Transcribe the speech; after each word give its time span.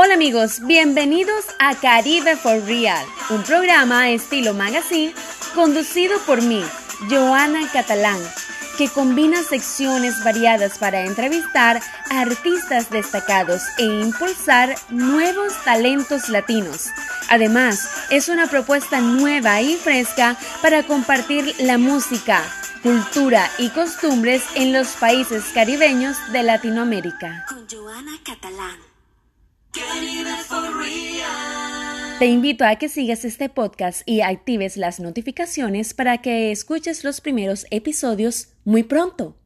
Hola 0.00 0.14
amigos, 0.14 0.60
bienvenidos 0.60 1.44
a 1.58 1.74
Caribe 1.74 2.36
for 2.36 2.62
Real, 2.66 3.04
un 3.30 3.42
programa 3.42 4.10
estilo 4.10 4.54
magazine 4.54 5.12
conducido 5.56 6.20
por 6.20 6.40
mí, 6.40 6.62
Joana 7.10 7.68
Catalán, 7.72 8.20
que 8.78 8.88
combina 8.88 9.42
secciones 9.42 10.22
variadas 10.22 10.78
para 10.78 11.02
entrevistar 11.04 11.80
a 12.12 12.20
artistas 12.20 12.90
destacados 12.90 13.62
e 13.76 13.86
impulsar 13.86 14.76
nuevos 14.88 15.52
talentos 15.64 16.28
latinos. 16.28 16.90
Además, 17.28 17.90
es 18.10 18.28
una 18.28 18.46
propuesta 18.46 19.00
nueva 19.00 19.60
y 19.62 19.74
fresca 19.74 20.36
para 20.62 20.84
compartir 20.84 21.56
la 21.58 21.76
música, 21.76 22.44
cultura 22.84 23.50
y 23.58 23.70
costumbres 23.70 24.44
en 24.54 24.72
los 24.72 24.90
países 24.90 25.42
caribeños 25.52 26.16
de 26.30 26.44
Latinoamérica. 26.44 27.46
Con 27.48 27.66
Joana 27.68 28.12
Catalán. 28.24 28.97
Te 32.18 32.26
invito 32.26 32.64
a 32.64 32.76
que 32.76 32.88
sigas 32.88 33.24
este 33.24 33.48
podcast 33.48 34.02
y 34.04 34.22
actives 34.22 34.76
las 34.76 34.98
notificaciones 34.98 35.94
para 35.94 36.18
que 36.18 36.50
escuches 36.50 37.04
los 37.04 37.20
primeros 37.20 37.66
episodios 37.70 38.48
muy 38.64 38.82
pronto. 38.82 39.36